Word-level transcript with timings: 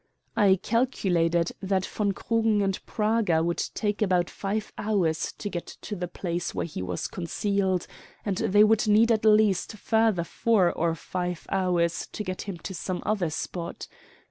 I 0.35 0.55
calculated 0.55 1.51
that 1.61 1.85
von 1.85 2.13
Krugen 2.13 2.63
and 2.63 2.83
Praga 2.87 3.43
would 3.43 3.61
take 3.75 4.01
about 4.01 4.31
five 4.31 4.73
hours 4.75 5.31
to 5.33 5.47
get 5.47 5.67
to 5.83 5.95
the 5.95 6.07
place 6.07 6.55
where 6.55 6.65
he 6.65 6.81
was 6.81 7.07
concealed, 7.07 7.85
and 8.25 8.37
they 8.37 8.63
would 8.63 8.87
need 8.87 9.11
at 9.11 9.25
least 9.25 9.73
further 9.73 10.23
four 10.23 10.73
or 10.73 10.95
five 10.95 11.45
hours 11.49 12.07
to 12.13 12.23
get 12.23 12.41
him 12.41 12.57
to 12.57 12.73
some 12.73 13.03
other 13.05 13.29
spot. 13.29 13.87